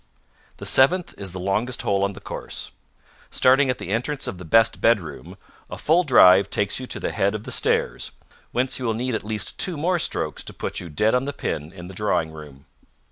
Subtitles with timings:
[0.57, 2.71] The seventh is the longest hole on the course.
[3.29, 5.37] Starting at the entrance of the best bedroom,
[5.69, 8.11] a full drive takes you to the head of the stairs,
[8.51, 11.33] whence you will need at least two more strokes to put you dead on the
[11.33, 12.65] pin in the drawing room.